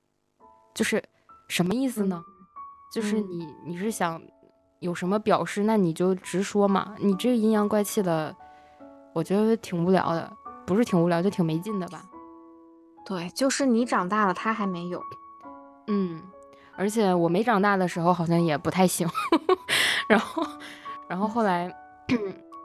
[0.73, 1.03] 就是
[1.47, 2.23] 什么意思呢？
[2.93, 4.21] 就是你你是想
[4.79, 6.95] 有什么表示，那你就直说嘛。
[6.99, 8.35] 你这个阴阳怪气的，
[9.13, 10.31] 我觉得挺无聊的，
[10.65, 12.03] 不是挺无聊，就挺没劲的吧？
[13.05, 15.01] 对，就是你长大了，他还没有。
[15.87, 16.21] 嗯，
[16.75, 19.07] 而且我没长大的时候好像也不太行，
[20.09, 20.43] 然后。
[21.07, 21.71] 然后后来，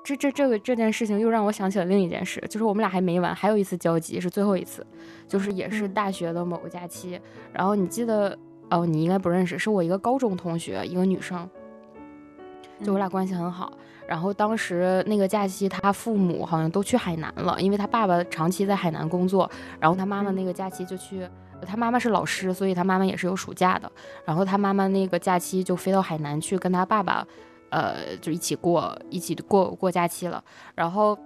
[0.05, 4.87] 这这这个这件事情又让我想起了另一件事，就是我们俩还没完，还有一次交集是最后一次，
[5.29, 7.21] 就是也是大学的某个假期。
[7.53, 8.37] 然后你记得
[8.71, 11.49] 哦，你应该不认识，是我一个高中同学，一个女生。
[12.83, 13.71] 就我俩关系很好。
[14.09, 19.49] 然后当时那个假期，他父母好像都去海南了，因为他爸爸长期在海南工作，
[19.79, 21.29] 然后他妈妈那个假期就去。
[21.67, 23.93] 他妈妈是老师，所以他妈妈也是有暑假的。
[24.25, 27.25] 然后他妈妈那个假期就飞到海南去跟他爸爸，
[27.71, 30.43] 呃，就一起过一起过过假期了。
[30.75, 31.19] 然后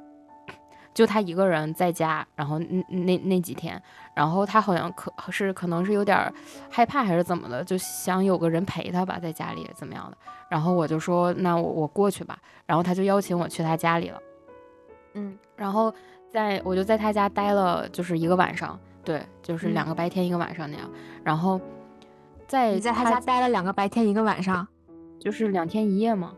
[0.92, 3.80] 就他一个人在家，然后那那那几天，
[4.14, 6.33] 然后他好像可是可能是有点
[6.70, 10.16] 害怕还是怎么的，就想有个人陪他吧，在家里怎么样的。
[10.48, 12.38] 然后我就说那我我过去吧。
[12.66, 14.20] 然后他就邀请我去他家里了。
[15.14, 15.92] 嗯，然后
[16.33, 18.78] 在我就在他家待了就是一个晚上。
[19.04, 20.90] 对，就是两个白天一个晚上那样，
[21.22, 21.61] 然后
[22.48, 24.66] 在你在他家待了两个白天一个晚上，
[25.18, 26.35] 就是两天一夜吗？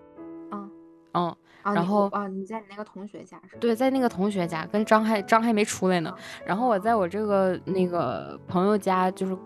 [0.53, 0.71] 嗯
[1.15, 1.37] 嗯，
[1.75, 3.57] 然后啊，你在你那个同学家是？
[3.57, 6.15] 对，在那个同学家，跟张还张还没出来呢。
[6.45, 9.37] 然后我在我这个那个朋友家就是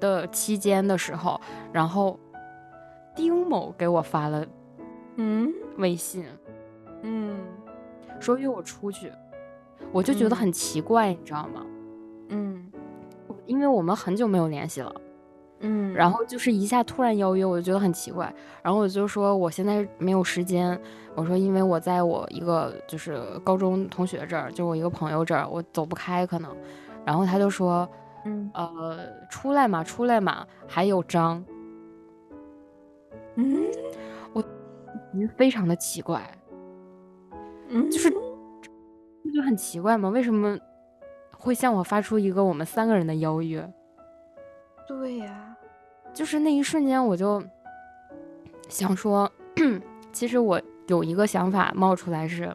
[0.00, 1.40] 的期间的时候，
[1.72, 2.18] 然后
[3.14, 4.44] 丁某给我发了
[5.16, 6.24] 嗯微信，
[7.02, 7.38] 嗯，
[8.18, 9.12] 说约我出去，
[9.92, 11.66] 我就觉得很奇怪，你知道吗？
[12.30, 12.72] 嗯，
[13.44, 14.94] 因为我们很久没有联系了，
[15.60, 18.32] 嗯，然后就是一下突然邀约，我就觉得很奇怪。
[18.62, 20.78] 然后我就说我现在没有时间，
[21.14, 26.54] 我说因为我在我一个就是高中同学这儿，就我一个朋友这儿，我走不开可能。
[27.04, 27.88] 然后他就说，
[28.24, 31.44] 嗯，呃，出来嘛，出来嘛，还有张，
[33.36, 33.64] 嗯，
[34.32, 34.42] 我
[35.36, 36.22] 非常的奇怪，
[37.68, 40.58] 嗯，就是就很奇怪嘛，为什么？
[41.42, 43.66] 会向我发出一个我们三个人的邀约，
[44.86, 45.49] 对呀，
[46.12, 47.42] 就是那一瞬间我就
[48.68, 49.30] 想说，
[50.12, 52.54] 其实我有一个想法冒出来是，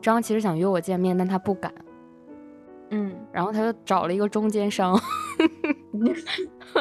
[0.00, 1.74] 张其实想约我见面，但他不敢，
[2.90, 4.98] 嗯，然后他就找了一个中间商，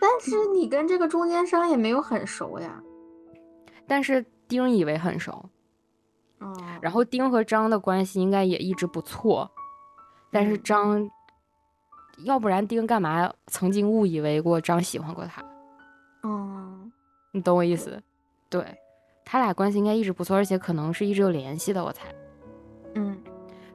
[0.00, 2.82] 但是你跟这个中间商也没有很熟呀，
[3.86, 5.48] 但是丁以为很熟，
[6.40, 9.50] 哦，然后丁和张的关系应该也一直不错。
[10.30, 11.08] 但是张，
[12.24, 15.42] 要不然丁干嘛曾经误以为过张喜欢过他？
[16.22, 16.90] 嗯，
[17.32, 18.02] 你懂我意思？
[18.48, 18.64] 对，
[19.24, 22.02] 他俩关系应该一直不错，而且可能是一直有联系的，我猜。
[22.94, 23.16] 嗯，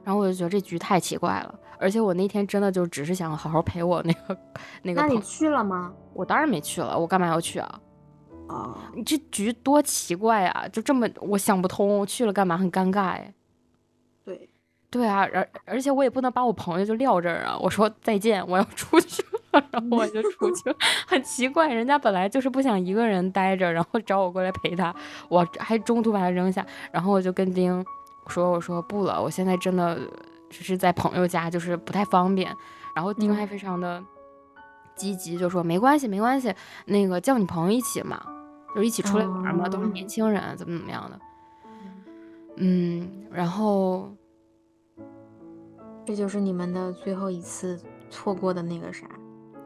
[0.02, 4.36] 然后我就觉得这局太奇怪了，而且我那天真的就只是想好好陪我那个
[4.82, 5.00] 那个。
[5.00, 5.92] 那你去了吗？
[6.12, 7.80] 我当然没去了，我干嘛要去啊？
[8.46, 10.68] 啊，你这局多奇怪啊！
[10.68, 12.58] 就这么，我想不通，去了干嘛？
[12.58, 13.32] 很尴尬哎。
[14.22, 14.48] 对
[15.02, 17.56] 啊，而而且我也不能把我朋友就撂这儿啊！
[17.58, 20.76] 我说再见，我要出去了，然后我就出去了。
[21.08, 24.94] 很奇怪，人家本来就是不想一个人待着，然后找我过来陪他，
[25.28, 27.84] 我还中途把他扔下，然后我就跟丁
[28.28, 29.98] 说：“我说不了，我现在真的
[30.50, 32.54] 只是在朋友家，就是不太方便。”
[32.94, 34.02] 然后丁还非常的
[34.94, 36.54] 积极，就说：“没关系，没关系，
[36.86, 38.22] 那个叫你朋友一起嘛，
[38.74, 41.18] 就是一起出来玩嘛，都是年轻人，怎么怎么样的。”
[42.56, 44.10] 嗯，然后。
[46.04, 49.06] 这就是你们的最后一次错过的那个啥，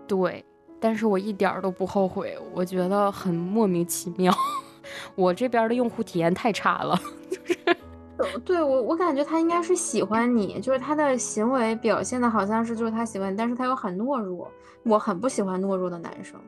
[0.06, 0.44] 对，
[0.78, 4.32] 但是我一点都不后悔，我觉得很莫名其妙，
[5.16, 6.96] 我这边的用户体验太差了，
[7.28, 14.48] 就是，对我我感觉他应该是喜欢你，就是他的行为表现的好像是就是他喜欢你，但是他又很懦弱，
[14.84, 16.40] 我很不喜欢懦弱的男生。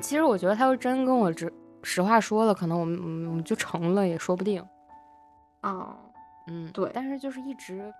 [0.00, 1.52] 其实我觉得他要真跟我直
[1.82, 4.64] 实话说了，可能我们我们就成了也说不定。
[5.62, 5.94] 哦。
[6.48, 7.92] 嗯，对，但是就是一直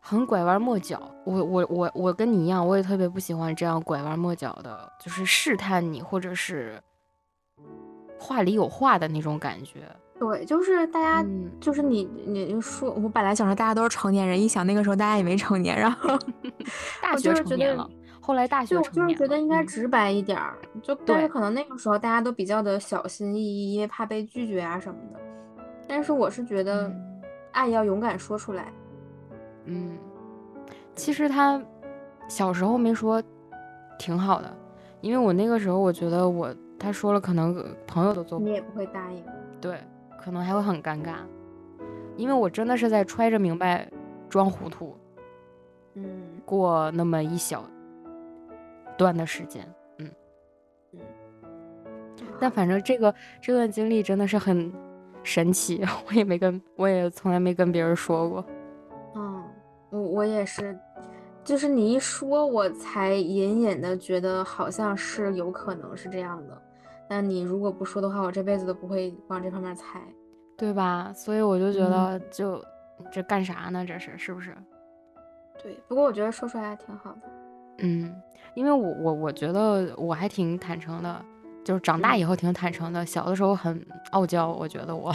[0.00, 1.00] 很拐弯抹角。
[1.24, 6.78] 我我我我跟你一样，我也特别不喜欢这样拐弯抹角的，就是试探你，或者是
[8.18, 9.80] 话里有话的那种感觉。
[10.18, 11.28] 对，就是大家，
[11.60, 16.18] 就是你你说，我本来想说大家都是成年人，一想那个时候大家也没成年，然后
[17.00, 17.88] 大学成年了，
[18.20, 25.20] 后来大学成年，就是觉得应该直白一点儿，就但是可能那个时候大家都比较的小心翼翼，因为怕被拒绝啊什么的。
[25.88, 26.92] 但是我是觉得。
[27.54, 28.72] 爱要勇敢说出来，
[29.66, 29.96] 嗯，
[30.96, 31.62] 其实他
[32.28, 33.22] 小时候没说，
[33.96, 34.52] 挺好的，
[35.00, 39.24] 因为我那个时候我觉得我他说了，可能朋友都做不，你也不会答应，
[39.60, 39.78] 对，
[40.20, 41.18] 可能还会很尴尬，
[42.16, 43.88] 因为我真的是在揣着明白
[44.28, 44.98] 装糊涂，
[45.94, 46.04] 嗯，
[46.44, 47.64] 过那么一小
[48.98, 49.64] 段的时间，
[49.98, 50.10] 嗯
[50.92, 51.00] 嗯，
[52.40, 54.72] 但反正这个这段经历真的是很。
[55.24, 58.44] 神奇， 我也没跟，我也从来没跟别人说过。
[59.16, 59.42] 嗯，
[59.90, 60.78] 我我也是，
[61.42, 66.62] 就是你一说，我才隐隐的觉得好像是有可能是这样的。
[67.08, 70.00] 那你如果不说的话，我这辈子都不会往这方面猜，
[70.56, 71.12] 对吧？
[71.14, 72.62] 所以我就觉得，就
[73.10, 73.84] 这干啥呢？
[73.84, 74.54] 这是是不是？
[75.62, 77.20] 对，不过我觉得说出来还挺好的。
[77.78, 78.14] 嗯，
[78.54, 81.24] 因为我我我觉得我还挺坦诚的。
[81.64, 85.14] 就是长大以后挺坦诚的，小的时候很傲娇，我觉得我，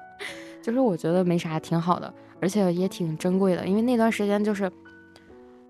[0.62, 4.70] 就是我觉得没啥，挺好的，而且也挺珍贵的，因为那段时间就是，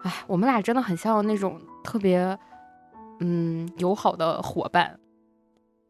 [0.00, 2.38] 哎，我们俩真的很像那种特别，
[3.20, 4.98] 嗯，友好的伙伴，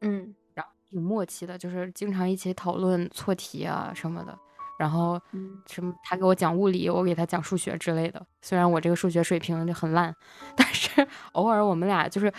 [0.02, 4.38] 嗯，然后挺默契的，就是经常一起讨论错题啊什么的。
[4.78, 5.18] 然后，
[5.66, 5.94] 什么？
[6.02, 8.22] 他给我讲物理，我给他讲数学之类的。
[8.42, 10.14] 虽然我这个数学水平就很烂，
[10.54, 10.90] 但是
[11.32, 12.30] 偶尔我们俩就是，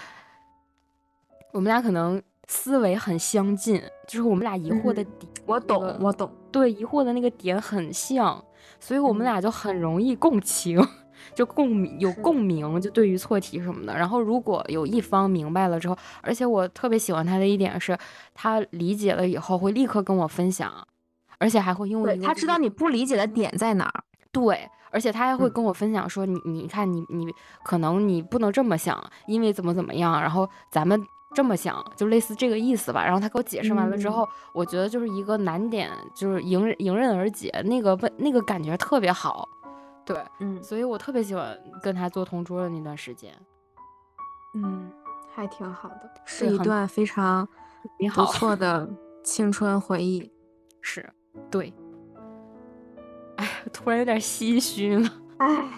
[1.52, 6.32] 我们俩可能思维很相近，就是我们俩疑惑的点，我懂，我懂。
[6.52, 8.44] 对，疑惑的那个点很像，
[8.80, 10.86] 所以我们俩就很容易共情，
[11.36, 13.94] 就共有共鸣，就对于错题什么的。
[13.94, 17.98] 然后如果有一方明白了之后，而且我特别喜欢他的一点是，
[18.34, 20.72] 他理解了以后会立刻跟我分享。
[21.40, 27.28] 而且还会因为他知道你不理解的点在哪儿，对，而且他还会跟我分享说，你你看你你
[27.64, 31.00] 可能你不能这么想，因为怎么怎么样，然后咱们
[31.38, 33.06] 这么想，就类似这个意思吧。
[33.06, 39.48] 然后他给我解释完了之后，我觉得就是一个难点，就是迎迎刃而解，那个问那个感觉特别好，
[40.04, 43.32] 对，嗯，所以我特别喜欢跟他做同桌的那段时间，
[44.56, 44.90] 嗯，
[45.32, 47.48] 还挺好的，是一段非常
[48.16, 48.90] 不错的
[49.24, 50.32] 青春回忆，
[50.82, 51.08] 是。
[51.52, 51.72] 对，
[53.36, 55.08] 哎，突然有点唏嘘了。
[55.38, 55.70] 哎，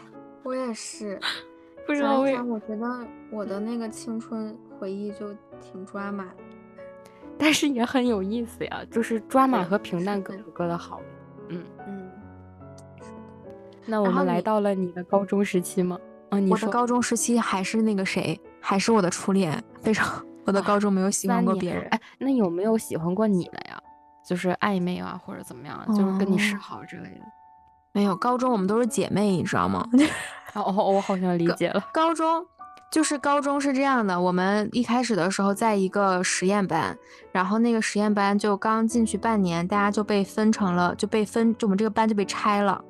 [0.44, 1.20] 我也是，
[1.90, 6.28] 不知道为啥，我觉得我的那个青春回忆就挺抓马，
[7.36, 8.84] 但是也很有意思呀。
[8.92, 11.02] 就是抓马和平淡各有各的好。
[11.48, 12.12] 嗯嗯，
[13.88, 15.98] 那我们来到了你的高中时期吗？
[16.30, 20.24] 啊，你我的高中时期还是那个谁，还是我的初恋，非常。
[20.46, 21.84] 我的高中没有喜欢过别人。
[21.90, 23.82] 哎，那有没有喜欢过你的呀？
[24.24, 27.26] 就是暧昧啊，或者怎么样，就是跟你示好之类的。
[27.94, 29.84] 没有，高中我们都是姐妹，你知道吗？
[30.56, 31.84] 哦，我好像理解了。
[31.94, 32.46] 高中
[32.92, 36.98] 就是高中是这样的，我们一开始的时候在一个实验班，
[37.32, 42.82] 然后那个实验班就刚进去半年，大家就被分成了，就被分，就我们这个班就被拆了。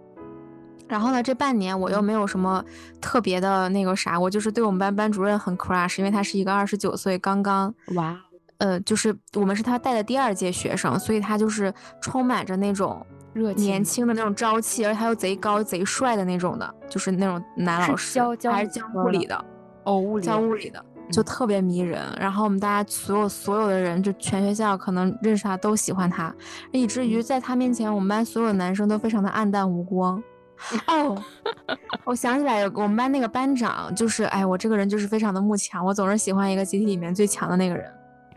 [0.88, 2.64] 然后呢，这半年我又没有什么
[3.00, 8.20] 特别的那个啥，我就是对我们班班主任很 crush，因为他是一个二十九岁刚刚哇。
[8.60, 18.20] 呃，就是我们是他带的第二届学生，所以他就是充满着那种热情年轻的那种朝气，而且他又贼高贼帅的那种的，就是那种男老师，
[18.50, 19.46] 还是教物理的，
[19.84, 22.02] 哦，物理教物理的，就特别迷人。
[22.20, 26.34] 然后我们大家所有所有的人，就全学校可能认识他都喜欢他，
[26.72, 30.22] 以至于在他面前，我们班所有的男生都非常的暗淡无光。
[30.88, 31.18] 哦，
[32.04, 37.90] 我想起来有我们班那个班长，就是哎，我这个人就是非常的慕强，我总是喜欢一个集体里面最强的那个人。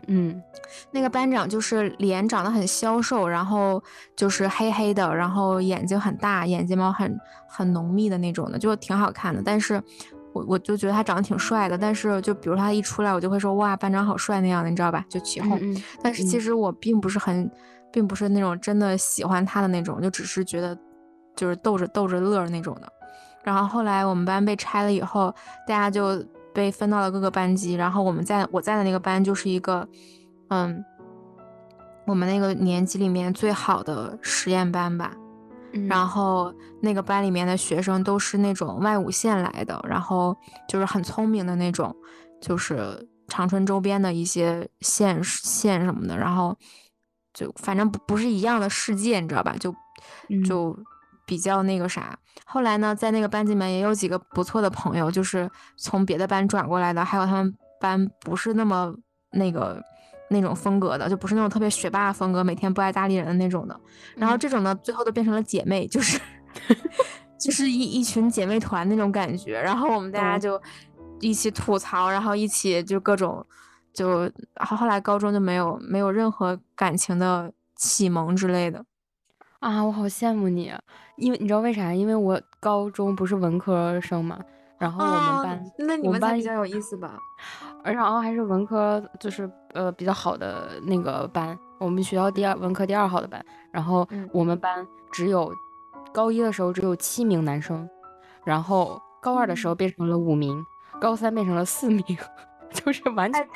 [0.07, 0.41] 嗯，
[0.91, 3.81] 那个班长就是脸长得很消瘦，然后
[4.15, 9.41] 就是黑黑的，然后眼睛很大，眼睫毛很很浓密的那种的，就挺好看的。
[9.43, 9.81] 但是，
[10.33, 11.77] 我我就觉得他长得挺帅的。
[11.77, 15.05] 但是，就比如他一出来，我就会说哇，班长好帅那样的，你知道吧？
[15.09, 15.59] 就起哄。
[16.01, 17.49] 但是其实我并不是很，
[17.91, 20.77] 并不是那种真的喜欢他的那种，就只是觉得
[21.35, 22.91] 就是逗着逗着乐那种的。
[23.43, 25.33] 然后后来我们班被拆了以后，
[25.67, 26.23] 大家就。
[26.53, 29.87] 被分到了各个班级，然后我们在我在的那个班就是一个，
[30.49, 30.83] 嗯，
[32.05, 35.13] 我们那个年级里面最好的实验班吧。
[35.89, 40.37] 然后那个班里面的学生都是那种外五县来的，然后
[40.67, 41.95] 就是很聪明的那种，
[42.39, 46.55] 就是长春周边的一些县县什么的，然后
[47.33, 49.55] 就反正不不是一样的世界，你知道吧？
[49.59, 49.73] 就
[50.45, 50.77] 就。
[51.33, 52.15] 比较那个啥，
[52.45, 58.93] 后来呢，在那个班级里面也有几个不错的朋友，就是从别的班转过来的，还有他们班不是那么
[59.31, 59.81] 那个
[60.29, 63.75] 那种风格的，就不是那种特别学霸风格，每天不爱搭理人的那种的。
[64.15, 66.21] 然后这种呢，最后都变成了姐妹，就是
[67.41, 69.59] 就是一一群姐妹团那种感觉。
[69.59, 70.61] 然后我们大家就
[71.19, 73.43] 一起吐槽，然后一起就各种
[73.91, 78.85] 就，后后来高中就没有没有任何感情的启蒙之类的。
[79.63, 80.73] 啊，我好羡慕你，
[81.15, 81.93] 因为你知道为啥？
[81.93, 84.37] 因为我高中不是文科生嘛，
[84.77, 87.17] 然后我们班，那你们班比较有意思吧？
[87.81, 93.41] 然后还是文科，就是呃比较好的那个班，我们学校第二文科第二好的班。
[93.71, 95.49] 然后我们班只有
[96.13, 97.89] 高一的时候只有七名男生，
[98.43, 100.61] 然后高二的时候变成了五名，
[100.99, 102.03] 高三变成了四名，
[102.69, 103.47] 就是完全。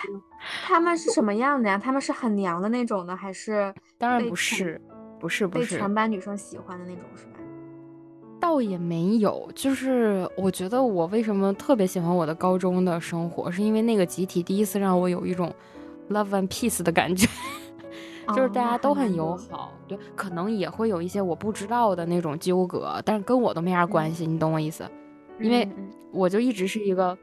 [0.65, 1.77] 他们是什么样的呀？
[1.77, 3.73] 他们是很娘的那种呢，还是？
[3.97, 4.81] 当然不是。
[5.19, 7.31] 不是不是，被全班女生喜欢的那种是吧？
[8.39, 15.51] 倒也没有，就是我觉得我为什么特别喜欢我的高中的生活，是因为那个集体第一次让我有一种
[16.09, 17.27] love and peace 的感觉，
[18.35, 19.73] 就是大家都很友好。
[19.87, 24.87] 对，可能也会有一些我不知道的那种纠葛，但是跟我都没啥关系，你懂我意思？
[25.39, 25.67] 因为
[26.11, 27.17] 我就一直是一个，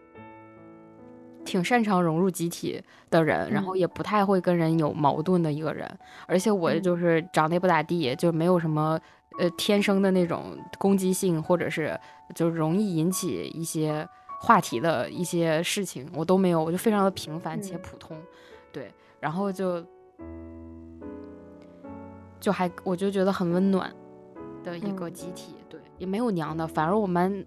[1.45, 5.89] 挺擅长融入集体的人，然后也不太会跟人有矛盾的一个人，
[6.27, 8.99] 而且我就是长得也不咋地，就没有什么
[9.39, 11.99] 呃天生的那种攻击性，或者是
[12.35, 14.07] 就容易引起一些
[14.41, 18.17] 话题的一些事情，我都没有，我就非常的平凡且普通，
[18.73, 19.85] 对，然后就
[22.41, 23.93] 就还我就觉得很温暖
[24.63, 27.47] 的一个集体，对，也没有娘的，反而我们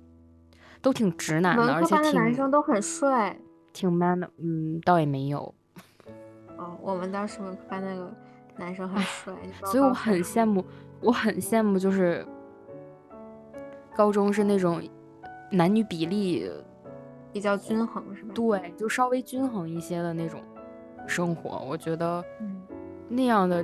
[0.82, 3.38] 都挺直男的，而且挺男生都很帅。
[3.78, 5.54] 挺 man 的，嗯，倒也没有。
[6.58, 7.38] 哦，我们当时
[7.70, 8.12] 班那个
[8.56, 9.32] 男生很帅，
[9.66, 10.66] 所以我很羡慕，
[11.00, 12.26] 我很羡慕，就是
[13.96, 14.82] 高中是那种
[15.52, 16.50] 男女比例
[17.32, 18.32] 比较均衡，是吧？
[18.34, 20.42] 对，就稍微均衡一些的那种
[21.06, 22.26] 生活，我觉得
[23.08, 23.64] 那样的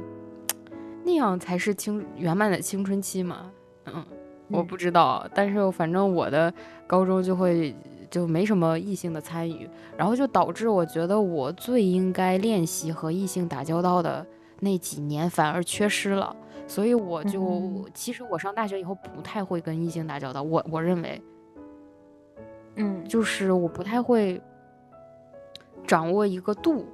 [1.04, 3.52] 那样才是青圆满的青春期嘛。
[3.86, 4.06] 嗯，
[4.50, 6.54] 我不知道，但是反正我的
[6.86, 7.76] 高中就会。
[8.14, 14.24] 就没什么异性的参与，然后就导致我觉得我最应该练习和异性打交道的
[14.60, 16.36] 那几年反而缺失了，
[16.68, 21.20] 所以我就其实我上大学以后不太会跟异性打交道，我我认为，
[22.76, 24.40] 嗯，就是我不太会
[25.88, 26.86] 掌握一个度，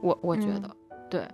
[0.00, 0.70] 我我觉得
[1.10, 1.26] 对，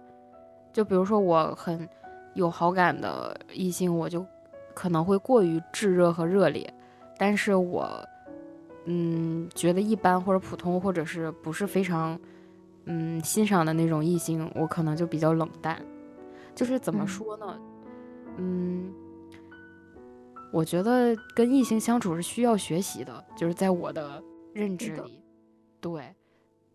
[0.72, 1.86] 就比如说我很
[2.32, 4.24] 有好感的异性，我就
[4.72, 6.72] 可能会过于炙热和热烈，
[7.18, 8.02] 但是我。
[8.86, 12.18] 嗯，觉得一般或者普通，或者是不是非常，
[12.84, 15.80] 嗯，欣赏的那种异性，我可能就比较冷淡。
[16.54, 17.58] 就是怎么说呢？
[18.36, 18.92] 嗯，
[20.52, 24.22] 我觉得跟异性相处是需要学习的，就是在我的
[24.52, 25.20] 认知里，
[25.80, 26.14] 对，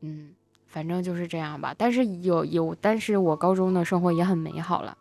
[0.01, 0.31] 嗯，
[0.65, 1.73] 反正就是这样吧。
[1.77, 4.97] 但是有有，但是我高中的生活也很美好了。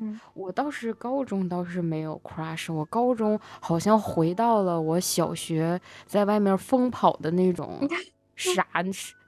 [0.00, 7.78] 嗯，我倒是高中倒是没有 crush，我高中好像回到了我小学在外面疯跑的那种
[8.34, 8.66] 傻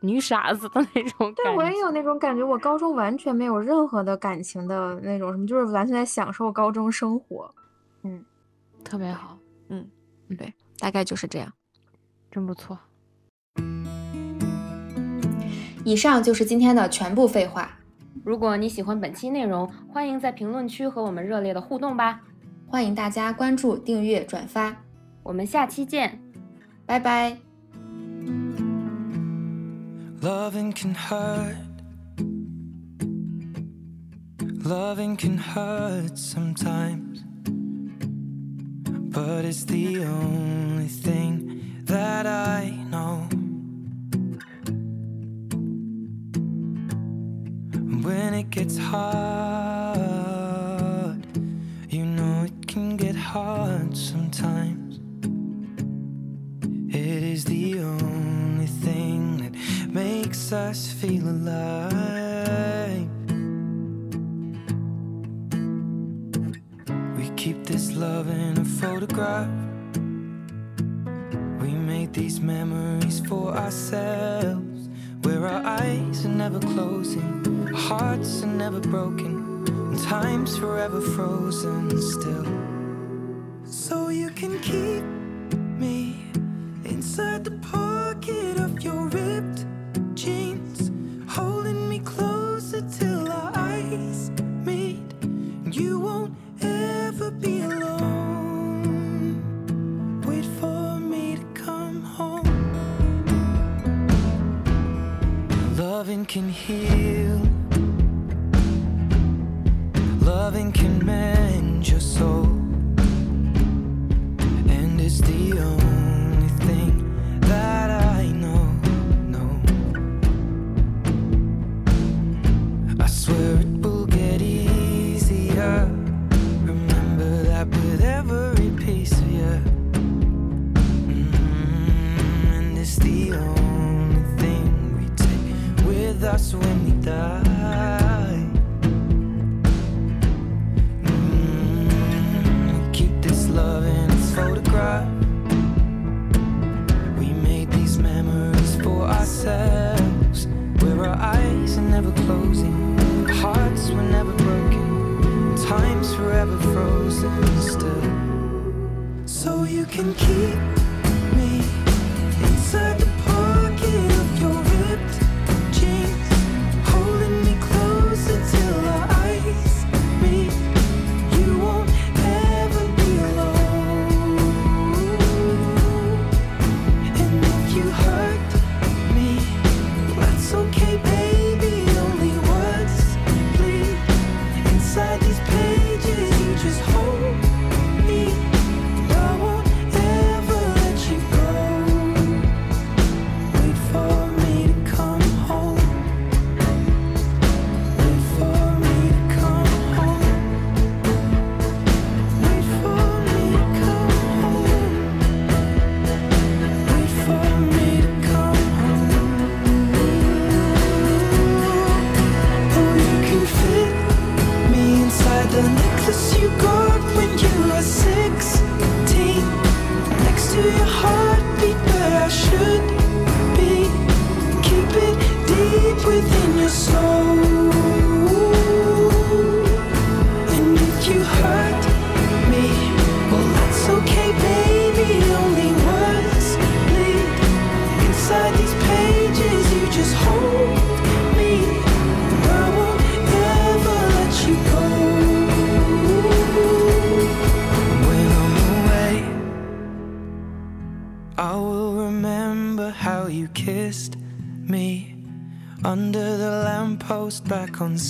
[0.01, 1.43] 女傻子的那种感觉。
[1.45, 7.55] 对，我也有那种感觉，我高中完全没有任何的感情的那种什么，就是完全在享受高中生活。
[8.03, 8.25] 嗯，
[8.83, 9.39] 特别好。
[9.69, 9.89] 嗯，
[10.37, 11.53] 对，大概就是这样，
[12.31, 12.77] 真不错。
[15.85, 17.71] 以上就是今天的全部废话。
[18.27, 22.21] 如果你喜欢本期内容，欢迎在评论区和我们热烈的互动吧！
[22.67, 24.77] 欢迎大家关注、订阅、转发，
[25.23, 26.19] 我们下期见，
[26.85, 27.39] 拜拜。
[30.21, 30.73] when
[39.45, 40.66] it
[48.67, 49.36] it's hard.
[81.67, 82.76] still.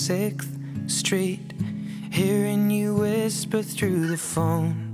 [0.07, 1.51] 6th Street,
[2.13, 4.86] hearing you whisper through the phone.